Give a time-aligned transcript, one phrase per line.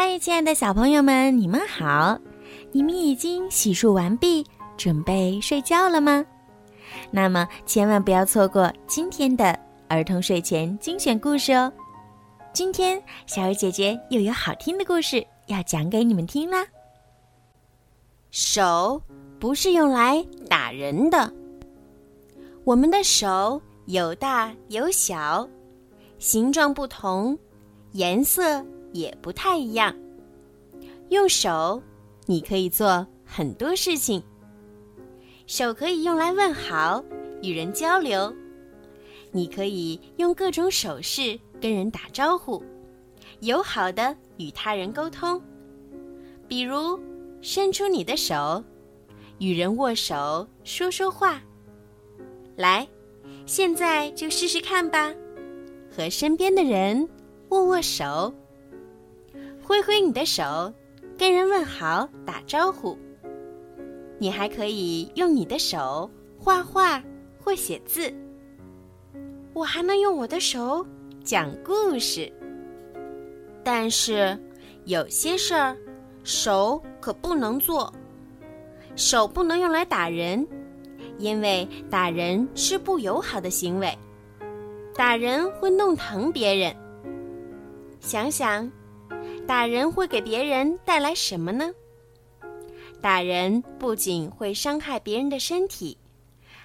[0.00, 2.16] 嗨，亲爱的小朋友们，你们好！
[2.70, 6.24] 你们已经洗漱完毕，准备睡觉了吗？
[7.10, 9.58] 那么千万不要错过今天的
[9.88, 11.72] 儿童睡前精选故事哦！
[12.52, 16.64] 今天小鱼姐姐又有好听的故事要讲给你们听啦。
[18.30, 19.02] 手
[19.40, 21.28] 不是用来打人的，
[22.62, 25.44] 我们的手有大有小，
[26.20, 27.36] 形状不同，
[27.94, 28.64] 颜色。
[28.92, 29.94] 也不太一样。
[31.10, 31.82] 用手，
[32.26, 34.22] 你可以做很多事情。
[35.46, 37.02] 手可以用来问好、
[37.42, 38.34] 与人交流。
[39.32, 42.62] 你可以用各种手势跟人打招呼，
[43.40, 45.40] 友好的与他人沟通。
[46.46, 46.98] 比如，
[47.40, 48.62] 伸出你的手，
[49.38, 51.40] 与人握手，说说话。
[52.56, 52.86] 来，
[53.46, 55.14] 现在就试试看吧，
[55.94, 57.08] 和身边的人
[57.50, 58.32] 握握手。
[59.68, 60.72] 挥挥你的手，
[61.18, 62.96] 跟人问好、打招呼。
[64.18, 67.04] 你还可以用你的手画画
[67.38, 68.10] 或写字。
[69.52, 70.82] 我还能用我的手
[71.22, 72.32] 讲故事。
[73.62, 74.34] 但是
[74.86, 75.76] 有些事儿，
[76.24, 77.92] 手可不能做。
[78.96, 80.48] 手不能用来打人，
[81.18, 83.94] 因为打人是不友好的行为。
[84.94, 86.74] 打人会弄疼别人。
[88.00, 88.66] 想想。
[89.48, 91.72] 打人会给别人带来什么呢？
[93.00, 95.96] 打人不仅会伤害别人的身体，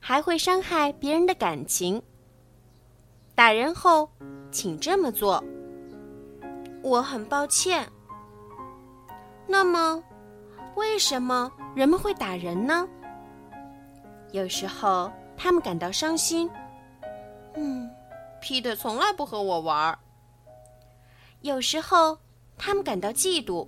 [0.00, 2.02] 还会伤害别人的感情。
[3.34, 4.10] 打人后，
[4.50, 5.44] 请这么做。
[6.82, 7.86] 我很抱歉。
[9.46, 10.02] 那么，
[10.74, 12.88] 为什么人们会打人呢？
[14.32, 16.50] 有时候他们感到伤心。
[17.56, 17.90] 嗯，
[18.40, 19.98] 皮特从来不和我玩。
[21.42, 22.16] 有时候。
[22.62, 23.66] 他们感到嫉妒，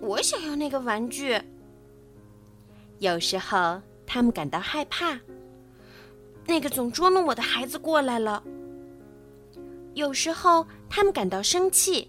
[0.00, 1.38] 我想要那个玩具。
[2.98, 5.20] 有时候他们感到害怕，
[6.46, 8.42] 那个总捉弄我的孩子过来了。
[9.92, 12.08] 有时候他们感到生气，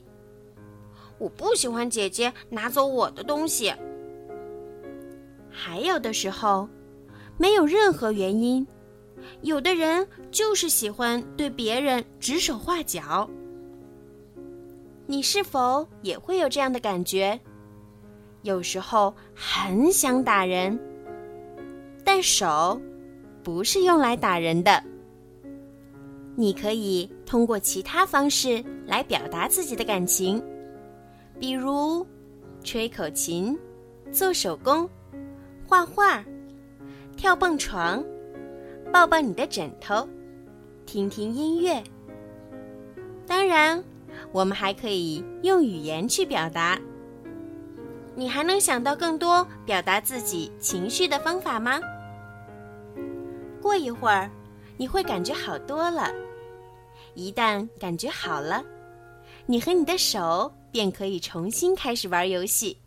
[1.17, 3.73] 我不喜欢姐姐拿走我的东西。
[5.51, 6.69] 还有的时候，
[7.37, 8.65] 没有任何原因，
[9.41, 13.29] 有的人就是喜欢对别人指手画脚。
[15.07, 17.39] 你是否也会有这样的感觉？
[18.41, 20.79] 有时候很想打人，
[22.03, 22.79] 但手
[23.43, 24.83] 不是用来打人的。
[26.35, 30.41] 你可以通过其他方式来表达自己的感情，
[31.39, 32.05] 比如
[32.63, 33.57] 吹口琴、
[34.11, 34.89] 做手工、
[35.67, 36.23] 画画、
[37.15, 38.03] 跳蹦床、
[38.91, 40.07] 抱抱你的枕头、
[40.85, 41.81] 听听音乐。
[43.25, 43.83] 当然。
[44.31, 46.79] 我们还可以用语言去表达。
[48.15, 51.79] 你还能想到更多表达自己情绪的方法吗？
[53.61, 54.29] 过一会儿，
[54.77, 56.13] 你会感觉好多了。
[57.13, 58.63] 一旦感觉好了，
[59.45, 62.77] 你和你的手便可以重新开始玩游戏。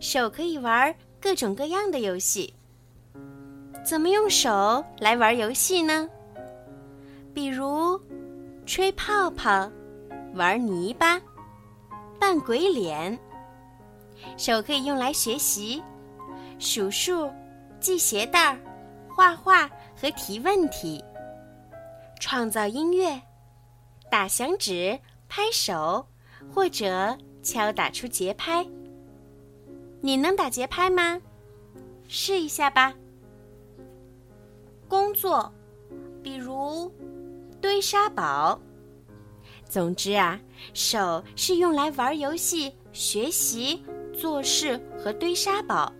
[0.00, 2.52] 手可以玩各种各样的游戏。
[3.84, 6.08] 怎么用手来玩游戏呢？
[7.32, 8.00] 比如，
[8.64, 9.70] 吹泡泡。
[10.36, 11.20] 玩泥巴，
[12.20, 13.18] 扮鬼脸。
[14.36, 15.82] 手可以用来学习、
[16.58, 17.30] 数数、
[17.80, 18.58] 系鞋带、
[19.08, 19.66] 画画
[19.98, 21.02] 和提问题。
[22.20, 23.20] 创造音乐，
[24.10, 24.98] 打响指、
[25.28, 26.06] 拍手，
[26.52, 28.66] 或者敲打出节拍。
[30.00, 31.20] 你能打节拍吗？
[32.08, 32.94] 试一下吧。
[34.88, 35.50] 工作，
[36.22, 36.92] 比如
[37.60, 38.60] 堆沙堡。
[39.68, 40.40] 总之啊，
[40.72, 43.82] 手是用来玩游戏、学习、
[44.12, 45.92] 做事和堆沙堡，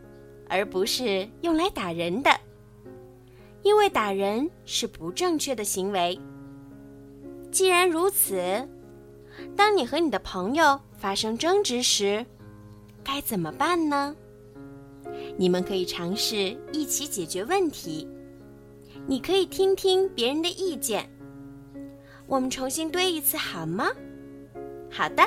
[0.48, 2.30] 而不是用来打人的。
[3.62, 6.18] 因为打人是不正确的行为。
[7.50, 8.66] 既然如此，
[9.56, 12.24] 当你和你的朋友发生争执时，
[13.02, 14.14] 该怎么办呢？
[15.36, 18.06] 你们可以尝试一起解决问题。
[19.06, 21.10] 你可以听听别人的意见。
[22.26, 23.86] 我们重新堆一次好吗？
[24.90, 25.22] 好的，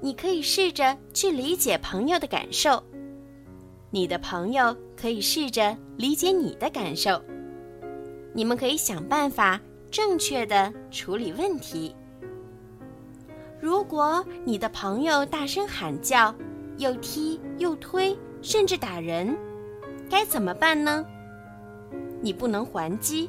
[0.00, 2.82] 你可以试着去理解朋友的感受，
[3.90, 7.20] 你的朋友可以试着理解你的感受。
[8.32, 11.94] 你们可以想办法正确的处理问题。
[13.60, 16.34] 如果你的朋友大声喊叫，
[16.78, 19.36] 又踢又推，甚至打人，
[20.08, 21.04] 该怎么办呢？
[22.20, 23.28] 你不能还击，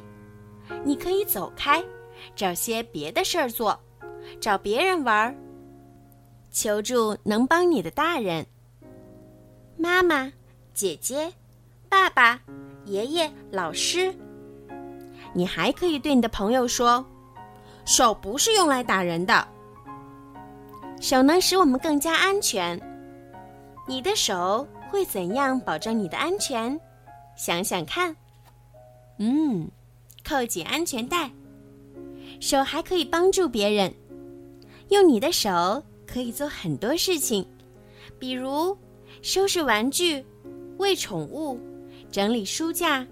[0.84, 1.84] 你可以走开。
[2.34, 3.78] 找些别的事儿做，
[4.40, 5.34] 找别人玩儿。
[6.50, 8.46] 求助能帮你的大人，
[9.76, 10.32] 妈妈、
[10.72, 11.32] 姐姐、
[11.88, 12.40] 爸爸、
[12.84, 14.14] 爷爷、老师。
[15.32, 17.04] 你还可以对你的朋友说
[17.84, 19.48] ：“手不是用来打人的，
[21.00, 22.80] 手能使我们更加安全。”
[23.86, 26.80] 你的手会怎样保证你的安全？
[27.36, 28.14] 想想看。
[29.18, 29.68] 嗯，
[30.24, 31.28] 扣紧安全带。
[32.44, 33.90] 手还可以帮助别人，
[34.90, 37.42] 用你的手可以做很多事情，
[38.18, 38.76] 比如
[39.22, 40.22] 收拾玩具、
[40.76, 41.58] 喂宠物、
[42.12, 43.08] 整理书架、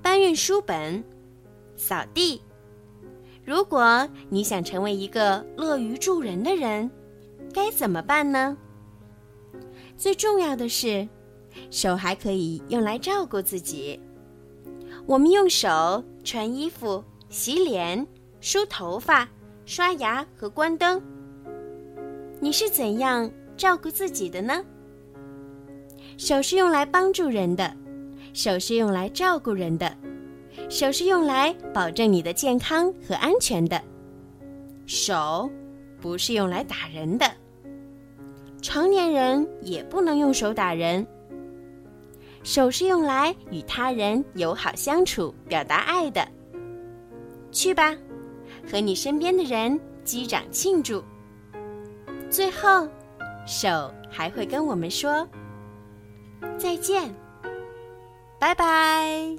[0.00, 1.02] 搬运书本、
[1.74, 2.40] 扫地。
[3.44, 6.88] 如果你想成为一个乐于助人的人，
[7.52, 8.56] 该怎么办呢？
[9.96, 11.08] 最重要的是，
[11.72, 13.98] 手还可以用来照顾自己。
[15.06, 18.06] 我们用手穿衣服、洗脸、
[18.40, 19.28] 梳头发、
[19.66, 21.00] 刷牙和关灯。
[22.40, 24.64] 你是怎样照顾自己的呢？
[26.16, 27.74] 手是用来帮助人的，
[28.32, 29.94] 手是用来照顾人的，
[30.70, 33.80] 手是用来保证你的健康和安全的。
[34.86, 35.48] 手
[36.00, 37.30] 不是用来打人的，
[38.62, 41.06] 成年人也不能用手打人。
[42.42, 46.26] 手是用来与他人友好相处、表达爱的。
[47.52, 47.94] 去吧，
[48.68, 51.02] 和你身边的人击掌庆祝。
[52.28, 52.88] 最后，
[53.46, 55.26] 手还会跟我们说
[56.58, 57.14] 再见，
[58.38, 59.36] 拜拜。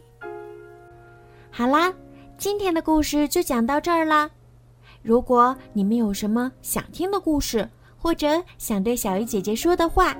[1.49, 1.93] 好啦，
[2.37, 4.29] 今天的故事就讲到这儿啦。
[5.01, 10.15] 如果你们有什么想听的故事，或者想对小鱼姐姐说的话，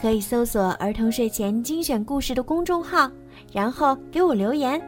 [0.00, 3.10] 可以搜索“儿童睡前精选故事”的公众号，
[3.52, 4.80] 然后给我留言。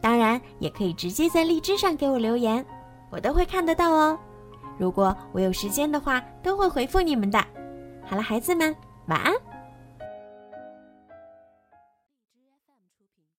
[0.00, 2.64] 当然，也可以直接在荔枝上给我留言，
[3.10, 4.18] 我都会看得到哦。
[4.78, 7.38] 如果我有时间的话，都会回复你们的。
[8.06, 8.74] 好了，孩子们，
[9.06, 9.34] 晚安。